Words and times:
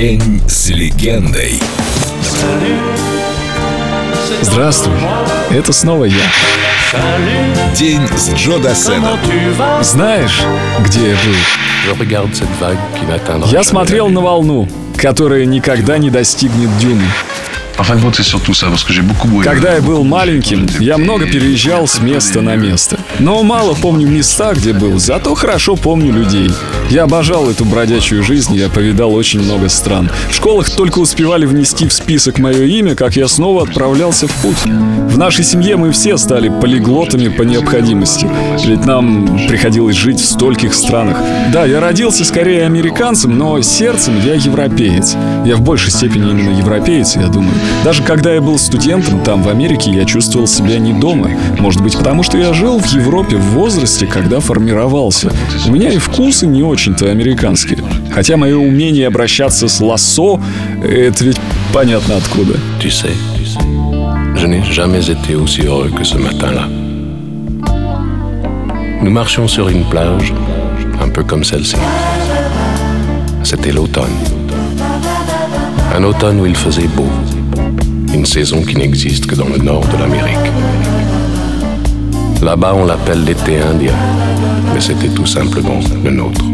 День 0.00 0.40
с 0.46 0.68
легендой. 0.68 1.60
Здравствуй, 4.42 4.94
это 5.50 5.72
снова 5.72 6.04
я. 6.04 6.22
День 7.74 8.06
с 8.16 8.32
Джо 8.32 8.58
Дассеном. 8.60 9.18
Знаешь, 9.82 10.40
где 10.86 11.00
я 11.00 11.16
был? 11.96 13.48
Я 13.50 13.64
смотрел 13.64 14.08
на 14.08 14.20
волну, 14.20 14.68
которая 14.96 15.44
никогда 15.46 15.98
не 15.98 16.10
достигнет 16.10 16.78
дюны. 16.78 17.02
Когда 19.44 19.74
я 19.74 19.80
был 19.80 20.02
маленьким, 20.04 20.66
я 20.80 20.98
много 20.98 21.26
переезжал 21.26 21.86
с 21.86 22.00
места 22.00 22.40
на 22.40 22.56
место. 22.56 22.98
Но 23.18 23.42
мало 23.42 23.74
помню 23.74 24.08
места, 24.08 24.52
где 24.54 24.72
был, 24.72 24.98
зато 24.98 25.34
хорошо 25.34 25.76
помню 25.76 26.12
людей. 26.12 26.50
Я 26.90 27.04
обожал 27.04 27.48
эту 27.48 27.64
бродячую 27.64 28.22
жизнь, 28.22 28.54
я 28.56 28.68
повидал 28.68 29.14
очень 29.14 29.40
много 29.42 29.68
стран. 29.68 30.10
В 30.30 30.34
школах 30.34 30.70
только 30.70 30.98
успевали 30.98 31.46
внести 31.46 31.86
в 31.86 31.92
список 31.92 32.38
мое 32.38 32.64
имя, 32.64 32.94
как 32.94 33.16
я 33.16 33.28
снова 33.28 33.62
отправлялся 33.62 34.26
в 34.26 34.32
путь. 34.42 34.64
В 34.64 35.16
нашей 35.16 35.44
семье 35.44 35.76
мы 35.76 35.92
все 35.92 36.16
стали 36.16 36.48
полиглотами 36.48 37.28
по 37.28 37.42
необходимости, 37.42 38.28
ведь 38.64 38.84
нам 38.84 39.38
приходилось 39.48 39.96
жить 39.96 40.20
в 40.20 40.24
стольких 40.24 40.74
странах. 40.74 41.18
Да, 41.52 41.64
я 41.64 41.80
родился 41.80 42.24
скорее 42.24 42.66
американцем, 42.66 43.36
но 43.36 43.60
сердцем 43.62 44.20
я 44.24 44.34
европеец. 44.34 45.16
Я 45.44 45.56
в 45.56 45.60
большей 45.62 45.90
степени 45.90 46.30
именно 46.30 46.56
европеец, 46.56 47.16
я 47.16 47.26
думаю. 47.28 47.54
Даже 47.84 48.02
когда 48.02 48.32
я 48.32 48.40
был 48.40 48.58
студентом 48.58 49.20
там, 49.20 49.42
в 49.42 49.48
Америке, 49.48 49.90
я 49.90 50.04
чувствовал 50.04 50.46
себя 50.46 50.78
не 50.78 50.92
дома. 50.92 51.30
Может 51.58 51.82
быть, 51.82 51.96
потому 51.96 52.22
что 52.22 52.36
я 52.38 52.52
жил 52.52 52.78
в 52.78 52.86
Европе 52.92 53.36
в 53.36 53.54
возрасте, 53.54 54.06
когда 54.06 54.40
формировался. 54.40 55.32
У 55.66 55.70
меня 55.70 55.90
и 55.90 55.98
вкусы 55.98 56.46
не 56.46 56.62
очень-то 56.62 57.10
американские. 57.10 57.78
Хотя 58.12 58.36
мое 58.36 58.56
умение 58.56 59.06
обращаться 59.06 59.68
с 59.68 59.80
лассо, 59.80 60.40
это 60.82 61.24
ведь 61.24 61.40
понятно 61.72 62.16
откуда. 62.16 62.54
Matin-là. 66.18 66.68
Nous 69.02 69.10
marchions 69.10 69.48
sur 69.48 69.68
une 69.68 69.84
plage, 69.84 70.32
un 71.00 71.08
peu 71.08 71.24
comme 71.24 71.44
celle-ci. 71.44 71.76
C'était 73.42 73.72
l'automne. 73.72 74.16
Un 75.96 76.04
automne 76.04 76.40
où 76.40 76.46
il 76.46 76.54
faisait 76.54 76.88
beau, 76.88 77.08
une 78.12 78.26
saison 78.26 78.62
qui 78.62 78.76
n'existe 78.76 79.26
que 79.26 79.34
dans 79.34 79.48
le 79.48 79.58
nord 79.58 79.86
de 79.88 79.96
l'Amérique. 79.96 80.52
Là-bas, 82.42 82.74
on 82.74 82.84
l'appelle 82.84 83.24
l'été 83.24 83.60
indien, 83.60 83.94
mais 84.72 84.80
c'était 84.80 85.08
tout 85.08 85.26
simplement 85.26 85.80
le 86.04 86.10
nôtre. 86.10 86.44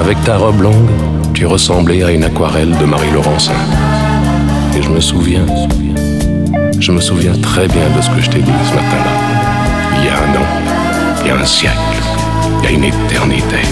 Avec 0.00 0.22
ta 0.24 0.36
robe 0.36 0.62
longue, 0.62 0.90
tu 1.32 1.46
ressemblais 1.46 2.02
à 2.02 2.10
une 2.10 2.24
aquarelle 2.24 2.76
de 2.76 2.84
Marie 2.84 3.10
Laurencin. 3.12 3.52
Et 4.76 4.82
je 4.82 4.88
me 4.88 5.00
souviens, 5.00 5.46
je 6.80 6.92
me 6.92 7.00
souviens 7.00 7.34
très 7.40 7.68
bien 7.68 7.88
de 7.96 8.02
ce 8.02 8.10
que 8.10 8.20
je 8.20 8.30
t'ai 8.30 8.40
dit 8.40 8.52
ce 8.68 8.74
matin-là. 8.74 9.98
Il 9.98 10.06
y 10.06 10.08
a 10.08 10.16
un 10.16 10.40
an, 10.40 11.22
il 11.22 11.28
y 11.28 11.30
a 11.30 11.36
un 11.36 11.46
siècle, 11.46 11.76
il 12.62 12.64
y 12.64 12.66
a 12.68 12.70
une 12.70 12.84
éternité. 12.84 13.62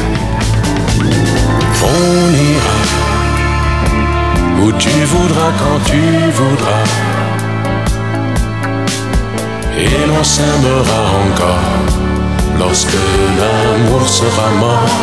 Où 4.62 4.72
tu 4.72 4.90
voudras 5.14 5.52
quand 5.60 5.80
tu 5.90 6.00
voudras. 6.38 6.86
Et 9.84 10.06
l'on 10.06 10.24
s'aimera 10.24 11.02
encore 11.26 11.70
lorsque 12.58 13.00
l'amour 13.38 14.08
sera 14.08 14.48
mort. 14.64 14.98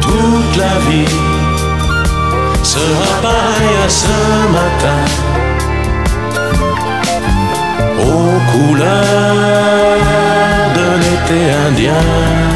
Toute 0.00 0.56
la 0.62 0.74
vie 0.88 1.14
sera 2.62 3.10
pareille 3.22 3.78
à 3.84 3.88
ce 3.88 4.16
matin. 4.58 5.02
Aux 7.98 8.38
couleurs 8.52 9.98
de 10.76 10.86
l'été 11.02 11.40
indien. 11.66 12.55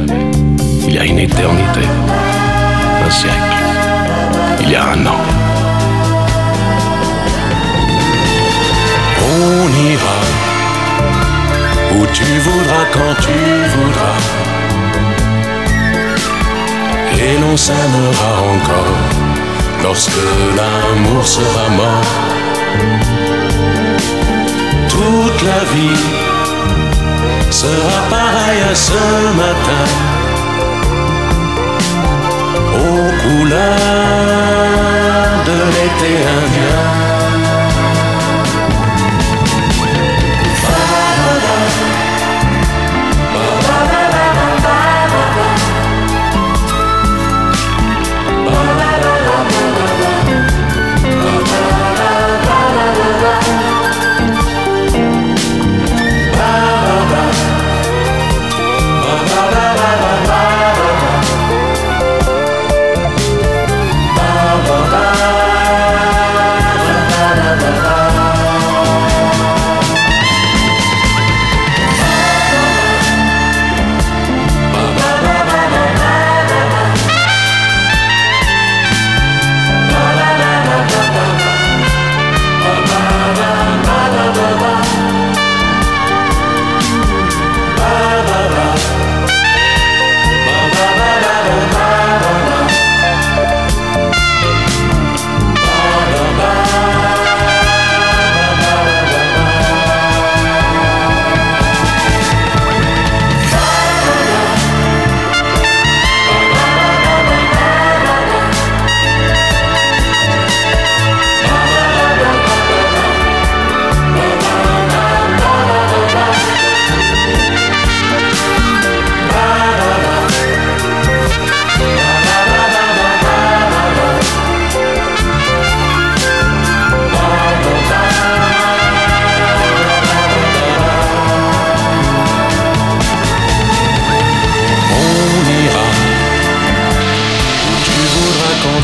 il 0.91 0.97
y 0.97 0.99
a 0.99 1.05
une 1.05 1.19
éternité, 1.19 1.87
un 3.05 3.09
siècle, 3.09 3.63
il 4.59 4.71
y 4.71 4.75
a 4.75 4.89
un 4.89 5.05
an. 5.05 5.21
On 9.25 9.69
ira 9.89 10.19
où 11.95 12.05
tu 12.07 12.25
voudras 12.39 12.85
quand 12.91 13.15
tu 13.21 13.39
voudras. 13.73 14.21
Et 17.23 17.37
l'on 17.39 17.55
s'aimera 17.55 18.33
encore 18.55 18.97
lorsque 19.83 20.23
l'amour 20.57 21.25
sera 21.25 21.69
mort. 21.69 22.11
Toute 24.89 25.41
la 25.51 25.63
vie 25.73 26.03
sera 27.49 27.97
pareille 28.09 28.63
à 28.69 28.75
ce 28.75 29.01
matin 29.37 30.20
couleurs 33.21 33.67
de 35.45 35.57
l'été 35.73 36.11
indien. 36.39 36.70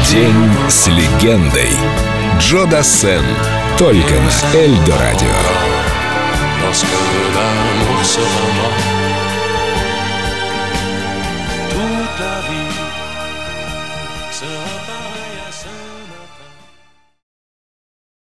День 0.10 0.50
с 0.70 0.88
легендой. 0.88 1.70
Джо 2.40 2.66
Дассен. 2.66 3.26
Только 3.78 4.14
на 4.14 4.58
Эльдо 4.58 4.98
Радио. 4.98 5.28